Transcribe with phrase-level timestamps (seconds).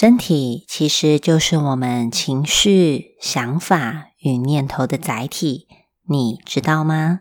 [0.00, 5.66] 身体其实就是我们情绪、想法与念头的载体，
[6.08, 7.20] 你知道吗？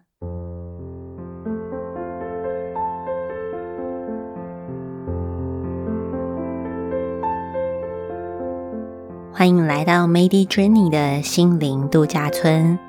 [9.34, 12.80] 欢迎来到 Made Journey 的心灵度假村，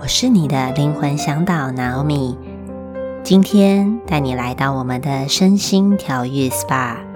[0.00, 2.36] 我是你的灵魂向导 Naomi，
[3.22, 7.15] 今天带你来到我们的身心调愈 SPA。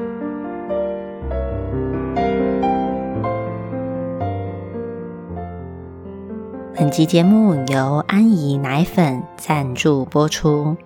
[6.80, 10.78] 本集节目由安怡奶粉赞助播出。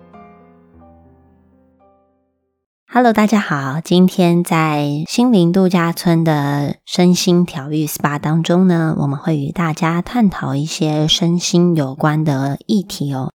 [2.85, 13.31] Hello，大家好，今天在心灵度假村的身心调愈 SPA 当中呢，我们会与大家探讨一些身心有关的议题哦。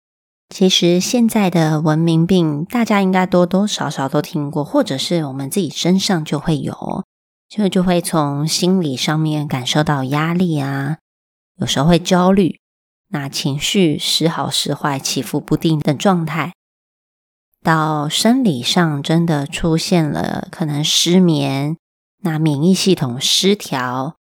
[0.50, 7.06] 其实现在的文明病，大家应该多多少少都听过，或者是我们自己身上就会有，
[7.48, 10.98] 就就会从心理上面感受到压力啊。
[11.60, 12.60] 有时候会焦虑，
[13.10, 16.54] 那情绪时好时坏、起伏不定的状态，
[17.62, 21.76] 到生理上真的出现了可能失眠，
[22.22, 24.16] 那免疫系统失调，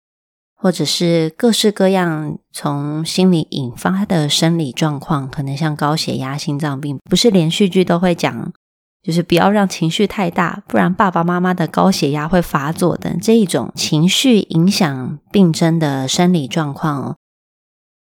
[0.56, 8.52] 或者是各式各样从心理引发的生理状况，可能像高血压、心脏病，不是连续剧都会讲，
[9.00, 17.16] 就是不要让情绪太大，不然爸爸妈妈的高血压会发作等这一种情绪影响病症的生理状况哦。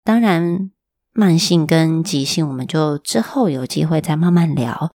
[0.08, 0.72] 当然，
[1.12, 4.94] 慢性跟急性，我们就之后有机会再慢慢聊。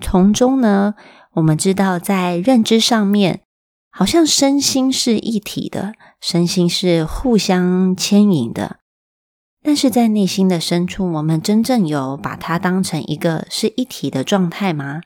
[0.00, 0.94] 从中呢，
[1.32, 3.42] 我们知道在认知上面，
[3.90, 8.78] 好像身心是一体的，身心是互相牵引的。
[9.62, 15.02] 但是在内心的深处，我们真正有把它当成一个是一体的状态吗？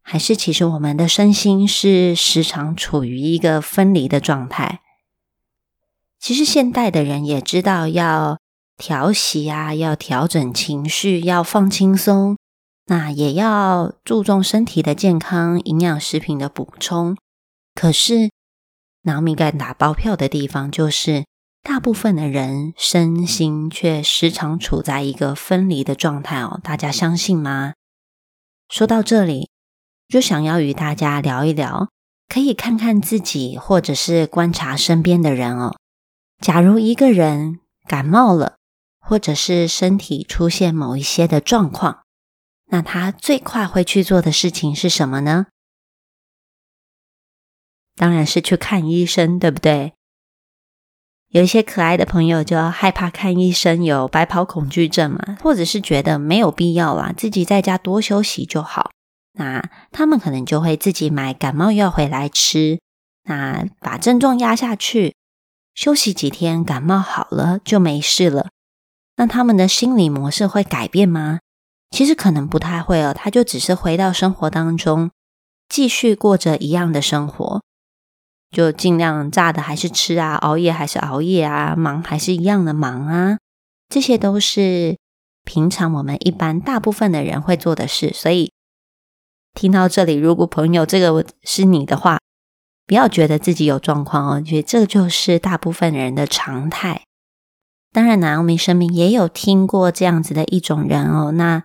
[0.00, 4.80] 还是其实我们的身心是时常处于一个分离的状态？
[6.20, 8.38] 其实现代的人也知道要
[8.76, 12.36] 调息啊，要调整情绪，要放轻松，
[12.86, 17.16] 那也要注重身体的健康、营养食品的补充。
[17.74, 18.30] 可是，
[19.02, 21.24] 脑米敢打包票的地方，就是
[21.62, 26.60] 大部分的人身心却时常处在一个分离的状态哦。
[26.62, 27.74] 大家相信吗？
[28.68, 29.50] 说到这里，
[30.08, 31.88] 就想要与大家聊一聊，
[32.28, 35.76] 可以看看自己，或者是观察身边的人哦。
[36.40, 38.56] 假如一个人感冒了，
[39.00, 42.04] 或者是身体出现某一些的状况，
[42.66, 45.46] 那他最快会去做的事情是什么呢？
[47.96, 49.94] 当然是去看医生，对不对？
[51.30, 58.92] 有一些可爱的朋友就害怕看医生，有白袍恐惧症嘛，或者是觉得没有必要啦，自己在家多休息就好。
[59.32, 62.80] 那他们可能就会自己买感冒药回来吃，
[63.24, 65.17] 那把症状压下去。
[65.78, 68.48] 休息几天，感冒好了就没事了。
[69.14, 71.38] 那他们的心理模式会改变吗？
[71.92, 75.12] 其实可能不太会哦，他就只是回到生活当中，
[75.68, 77.62] 继续过着一样的生活，
[78.50, 83.38] 就尽量炸的还是吃啊，熬夜还是熬夜啊，忙还是一样的忙啊，
[83.88, 84.98] 这些都是
[85.44, 88.12] 平常我们一般大部分的人会做的事。
[88.12, 88.50] 所以
[89.54, 92.18] 听到这里，如果朋友这个是你的话，
[92.88, 97.02] 不要觉得自己有状况哦，觉得这就是大部分人的常态。
[97.92, 101.32] 当然呢，我们身边也有听过这样子的一种人哦。
[101.32, 101.62] 那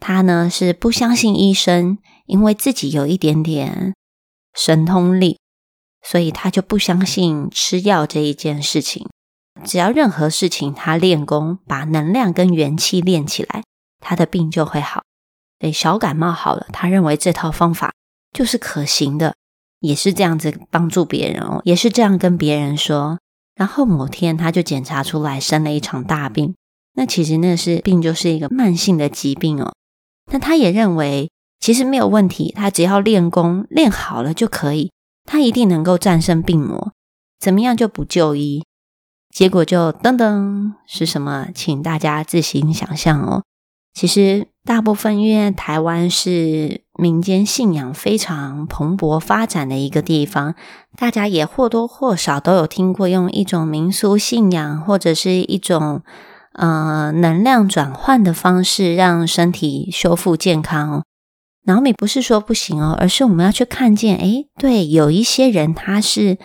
[0.00, 3.94] 他呢是不相信医生，因为自己有一点点
[4.52, 5.38] 神通力，
[6.02, 9.08] 所以他就不相信吃药这一件事情。
[9.64, 13.62] 只要任何事情他练功，把能量跟元气练起来，
[14.00, 15.04] 他的病就会好。
[15.60, 17.92] 对，小感冒好了，他认为这套方法
[18.32, 19.36] 就是可行的。
[19.84, 23.18] 也是这样子帮助别人哦，也是这样跟别人说。
[23.54, 26.54] 然后某天他就检查出来生了一场大病，
[26.94, 29.74] 那其实那是病，就是一个慢性的疾病哦。
[30.30, 31.30] 但他也认为
[31.60, 34.90] 其实没有问题，他只要练功练好了就可以，
[35.24, 36.92] 他一定能够战胜病魔。
[37.38, 38.64] 怎么样就不就医？
[39.34, 41.48] 结果就噔噔是什么？
[41.54, 43.42] 请大家自行想象哦。
[43.92, 46.83] 其实大部分因为台湾是。
[46.96, 50.54] 民间信仰非常蓬勃发展的一个地方，
[50.96, 56.02] 大家也或多或少都有听过用一种民俗信仰或者是一种
[56.52, 61.02] 呃能量转换的方式让身体修复健康哦。
[61.64, 66.38] 脑米不是说不行哦，而是我们要去看见，诶，对，有一些人他是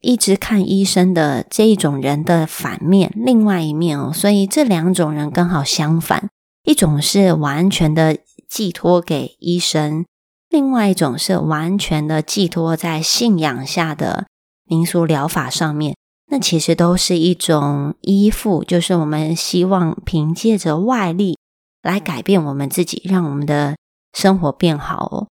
[0.00, 6.28] 一直看医生的这一种人的反面，另外一面哦，所以这两种人刚好相反，
[6.64, 8.18] 一种是完全的。
[8.48, 10.06] 寄托给医生，
[10.48, 14.26] 另外一种是完全的寄托在信仰下的
[14.64, 15.94] 民俗疗法上面，
[16.30, 21.38] 那其实都是一种依附，就是我们希望凭借着外力
[21.82, 23.76] 来改变我们自己，让我们的
[24.12, 25.28] 生活变好哦。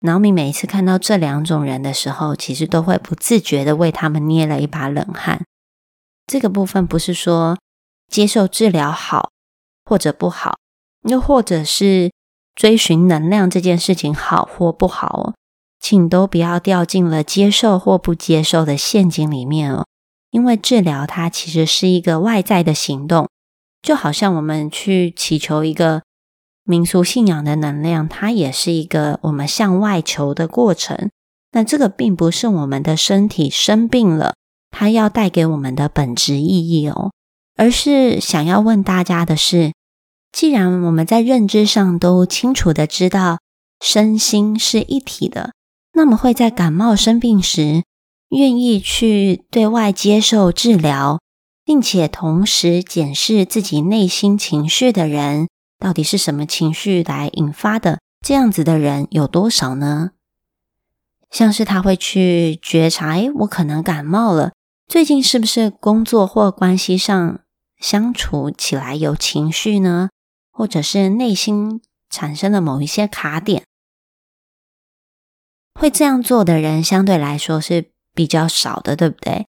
[0.00, 5.44] 然后你每一次看到这两种人的时候，其实都会不自觉的为他们捏了一把冷汗。
[6.26, 7.58] 这个部分不是说
[8.08, 9.30] 接受治疗好
[9.84, 10.56] 或者不好，
[11.08, 12.10] 又或者是
[12.54, 15.34] 追寻能量这件事情好或不好哦。
[15.80, 19.84] 请都不要掉进了接受或不接受的陷阱里面哦，
[20.30, 23.28] 因为治疗它其实是一个外在的行动，
[23.82, 26.02] 就好像我们去祈求一个
[26.62, 31.10] 民俗信仰的能量，它也是一个我们向外求的过程。
[31.50, 34.36] 那这个并不是我们的身体生病了，
[34.70, 37.10] 它要带给我们的本质意义哦，
[37.56, 39.72] 而是想要问大家的是，
[40.32, 43.38] 既然我们在认知上都清楚的知道
[43.80, 45.52] 身心是一体的。
[45.92, 47.84] 那么会在感冒生病时，
[48.30, 51.20] 愿意去对外接受治疗，
[51.66, 55.48] 并且同时检视自己内心情绪的人，
[55.78, 58.00] 到底是什么情绪来引发的？
[58.26, 60.12] 这样子的人有多少呢？
[61.30, 64.52] 像是他会去觉察，诶，我可能感冒了，
[64.88, 67.40] 最近是不是工作或关系上
[67.78, 70.08] 相处起来有情绪呢？
[70.52, 73.64] 或者是内心产生了某一些卡点？
[75.74, 79.46] 会这样做的人相对来说是比较少的，对不对？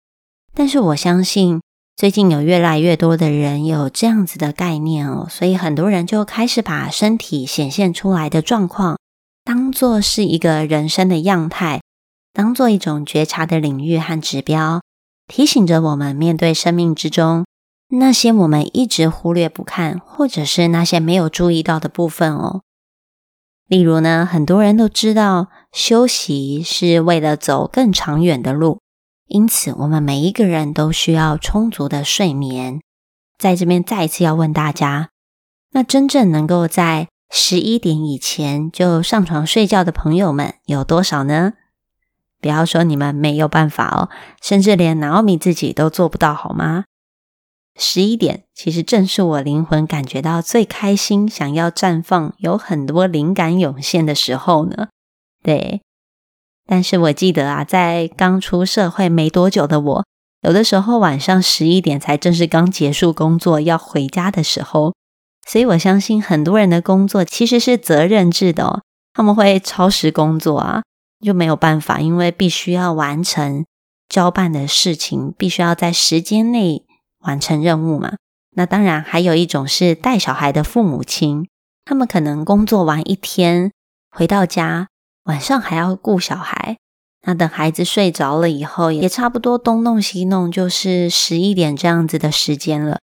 [0.54, 1.60] 但是我相信
[1.96, 8.98] 最近有越来越多的人有这样子的概念哦，所以很多人就开始把身体显现出来的状况
[9.44, 11.82] 当做是一个人生的样态，
[12.32, 14.80] 当做一种觉察的领域和指标，
[15.26, 17.44] 提醒着我们面对生命之中
[17.94, 22.62] 那些我们一直忽略不看，或者是那些没有注意到的部分哦。
[23.66, 28.80] 例如呢，很多人都知道休息是为了走更长远的路，
[29.26, 32.80] 因此我们每一个人都需要充足的睡眠。
[33.38, 35.10] 在这边再一次要问大家，
[35.72, 41.52] 那真正能够在十一点以前就上床睡觉的朋友们有多少呢？
[42.40, 44.08] 不要说你们没有办法哦，
[44.40, 46.84] 甚至连 Naomi 自己都做不到，好吗？
[47.78, 54.88] 十一点其实正是我灵魂感觉到最开心、想要绽放、有很多灵感涌现的时候呢。
[55.42, 55.80] 对，
[56.66, 60.04] 但是我记得啊，在刚出社会没多久的我，
[60.42, 64.94] 有的时候晚上十一点才正式刚结束工作要回家的时候。
[65.48, 68.82] 所以我相信很多人的工作其实是责任制的哦，
[69.12, 70.82] 他们会超时工作啊，
[71.24, 73.64] 就没有办法，因为必须要完成
[74.08, 76.84] 交办的事情，必须要在时间内。
[77.22, 78.14] 完成任务嘛？
[78.54, 81.48] 那当然，还有一种是带小孩的父母亲，
[81.84, 83.72] 他们可能工作完一天
[84.10, 84.88] 回到家，
[85.24, 86.76] 晚上还要顾小孩。
[87.24, 92.98] 那等孩子睡着了以后，也差不多东弄西弄，就是十一点这样子的时间了，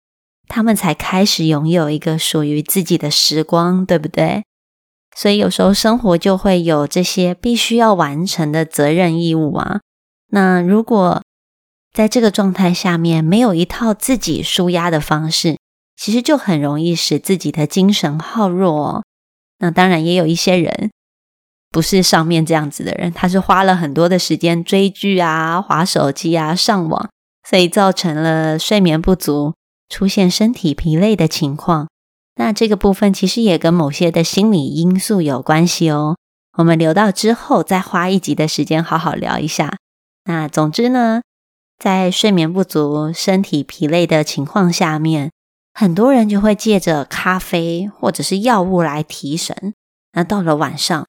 [0.48, 4.44] 他们才开始拥有一个属于自己的时光，对不对？
[5.16, 9.80] 所以有时候生活就会有这些必须要完成的责任义务啊。
[10.31, 11.24] 那如果
[11.92, 15.58] 在这个状态下面，没有一套自己舒压的方式，
[15.98, 18.88] 其实就很容易使自己的精神耗弱。
[18.88, 19.04] 哦。
[19.58, 20.92] 那当然也有一些人
[21.70, 27.10] 不是上面这样子的人，他是花了很多的时间追剧啊、划手机啊、上网，
[27.48, 29.56] 所以造成了睡眠不足，
[29.90, 31.90] 出现身体疲累的情况。
[32.36, 36.16] 那这个部分其实也跟某些的心理因素有关系哦。
[36.58, 39.76] 我们留到之后再花一集的时间好好聊一下。
[40.26, 41.22] 那总之呢。
[41.80, 45.31] 在睡眠不足、身体疲累的情况下面，
[45.74, 49.74] 很多人就会借着咖啡或者是药物来提神。
[50.12, 51.07] 那到了晚上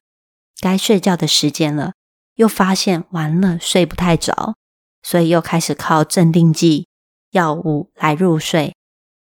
[0.61, 1.91] 该睡觉的时间了，
[2.35, 4.55] 又发现完了睡不太着，
[5.03, 6.87] 所以又开始靠镇定剂、
[7.31, 8.73] 药物来入睡。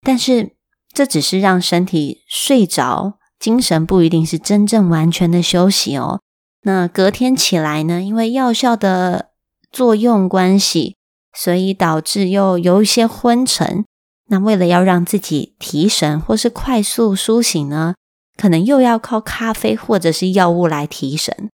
[0.00, 0.52] 但是
[0.94, 6.22] 这只是让身体睡着，精神不一定是真正完全的休息哦。
[6.62, 8.00] 那隔天起来呢？
[8.00, 9.32] 因为药效的
[9.70, 10.96] 作用关系。
[11.36, 13.84] 所以导致又有一些昏沉，
[14.28, 17.94] 那为了要让自己提神或是快速苏醒呢，
[18.36, 21.50] 可能又要靠咖啡或者是药物来提神，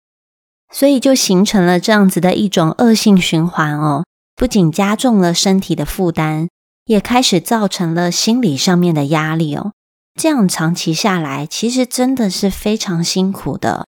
[0.73, 4.03] 所以就形成了这样子的一种恶性循环哦。
[4.35, 6.47] 不仅加重了身体的负担，
[6.85, 9.73] 也开始造成了心理上面的压力哦。
[10.19, 13.85] 这样长期下来，其实真的是非常辛苦的。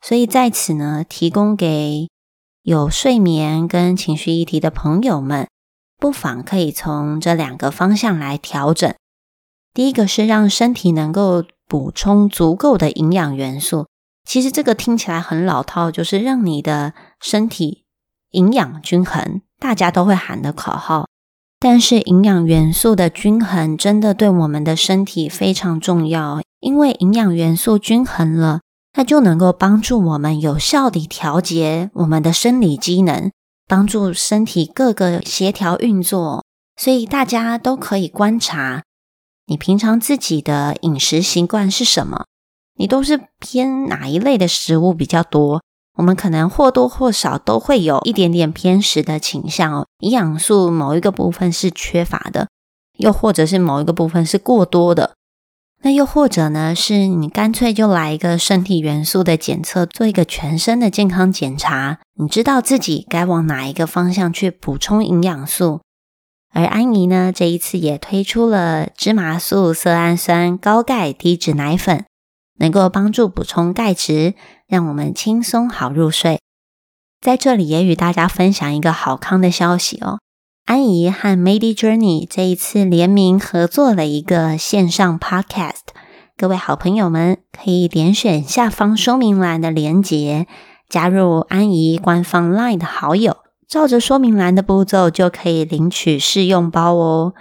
[0.00, 2.08] 所以在此呢，提供给。
[2.66, 5.46] 有睡眠跟情绪议题的朋友们，
[5.98, 8.92] 不妨可以从这两个方向来调整。
[9.72, 13.86] 第一个是让身体能够补充足够的营养元素。
[14.24, 17.84] 其实这个听起来很老套，就是让你的身体
[18.32, 21.06] 营养均衡，大家都会喊的口号。
[21.60, 28.62] 但是营养元素的均衡真的对我们的身体非常重要，因为营养元素均衡了，
[28.96, 33.30] 它就能够帮助我们有效地调节我们的生理机能，
[33.68, 36.42] 帮助身体各个协调运作。
[36.80, 38.84] 所以大家都可以观察，
[39.48, 42.24] 你平常自己的饮食习惯是什么？
[42.78, 45.60] 你都是偏哪一类的食物比较多？
[45.98, 52.48] 我们可能或多或少都会有一点点偏食的倾向哦，营养素某一个部分是缺乏的，
[52.96, 55.15] 又或者是某一个部分是过多的，
[55.86, 65.82] 那又或者呢，是你干脆就来一个身体元素的检测，做一个全身的健康检查，你知道自己该往哪一个方向去补充营养素。
[66.52, 72.04] 而安怡呢，这一次也推出了芝麻素色氨酸高钙低脂奶粉。
[72.58, 74.34] 能够帮助补充钙质，
[74.66, 76.40] 让我们轻松好入睡。
[77.20, 80.18] 在这里也与大家分享一个好康的消息哦，
[80.66, 85.94] 安怡和 Made Journey 这一次联名合作了一个线上 Podcast。
[86.36, 90.48] 各位好朋友们可以点选下方说明栏的链接，
[90.88, 93.36] 加入安怡官方 Line 的好友，
[93.68, 97.34] 照着说明栏的步骤就可以领取试用包哦。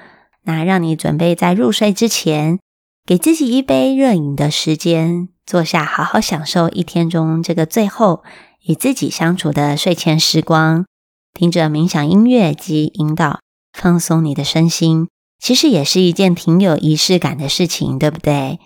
[0.43, 2.59] 那让你准备在入睡之前。
[3.07, 8.21] 给自己一杯热饮的时间，坐下好好享受一天中这个最后
[8.67, 10.85] 与自己相处的睡前时光，
[11.35, 13.41] 听着冥想音乐及引导，
[13.73, 18.57] 放松你的身心，其实也是一件挺有仪式感的事情，对不对？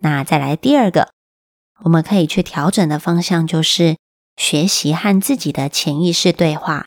[0.00, 1.12] 那再来第二个，
[1.84, 3.96] 我们可以去调整的方向就是
[4.36, 6.84] 学习和自己的潜意识对话，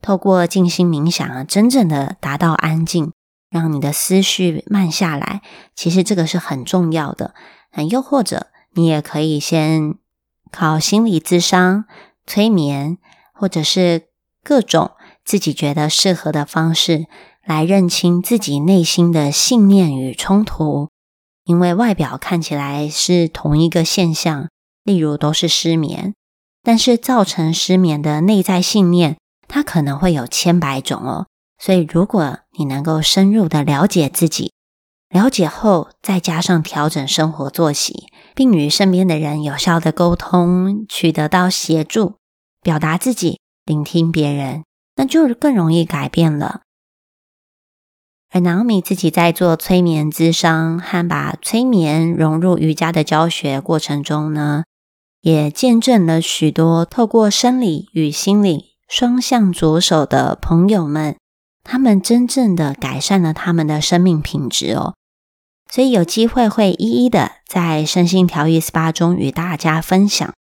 [0.00, 3.12] 透过静心冥想啊，真正的达到安静。
[3.50, 5.42] 让你的思绪慢下来，
[5.76, 7.34] 其实这个是很重要的。
[7.74, 9.94] 那又或者，你也可以先
[10.50, 11.84] 靠心理智商、
[12.26, 12.98] 催眠，
[13.32, 14.08] 或者是
[14.44, 14.92] 各种
[15.24, 17.06] 自己觉得适合的方式，
[17.44, 20.90] 来认清自己内心的信念与冲突。
[21.44, 24.48] 因为外表看起来是同一个现象，
[24.84, 26.14] 例如都是失眠，
[26.62, 29.16] 但是造成失眠的内在信念，
[29.48, 31.26] 它可能会有千百种哦。
[31.58, 34.52] 所以，如果你能够深入的了解自己，
[35.10, 42.14] 了解后再加上调整生活作息，并与身边的人有效的沟通，取得到协助，
[42.62, 44.64] 表达自己，聆听别人，
[44.96, 46.62] 那就更容易改变了。
[48.30, 54.64] 而 Naomi 自己在做催眠咨商和把催眠融入瑜伽的教学过程中呢，
[55.20, 61.16] 也见证了许多透过生理与心理双向着手的朋友们。
[61.62, 64.94] 他们真正的改善了他们的生命品质哦，
[65.70, 70.34] 所以有机会会一一的在身心调愈 SPA 中与大家分享。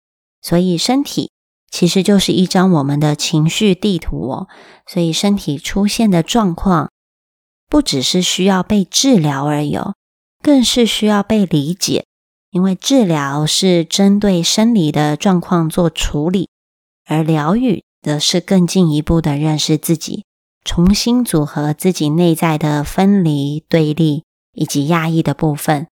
[0.42, 1.31] 所以身体
[1.72, 4.48] 其实就是一张我们的情绪地图哦，
[4.86, 6.92] 所以身体出现的状况
[7.68, 9.76] 不只是需要被治疗而已，
[10.44, 12.06] 更是需要被理解。
[12.52, 16.50] 因为治疗是针对生理的状况做处理，
[17.06, 20.26] 而疗愈则是更进一步的认识自己。
[20.66, 25.88] 重新组合自己内在的分离、对立以及压抑的部分，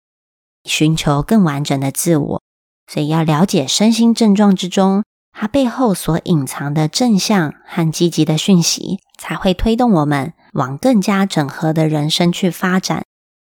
[0.64, 2.42] 寻求更完整的自我。
[2.86, 13.04] 所以，要了解身心症状之中它背后所隐藏的正向和积极的讯息，才会推动我们往更加整合的人生去发展，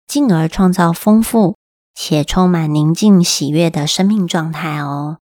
[0.08, 1.56] 进而创造丰富
[1.94, 5.18] 且充满宁静喜悦的生命状态哦。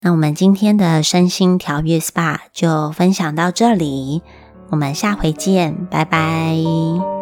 [0.00, 4.22] 那我们今天的身心调愈 SPA 就分享到这里。
[4.70, 7.19] 我们下回见，拜拜。